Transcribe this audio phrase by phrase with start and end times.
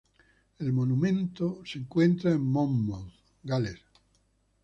[0.57, 1.29] El monument
[1.63, 3.13] se encuentra en Monmouth,
[3.43, 3.77] Gales.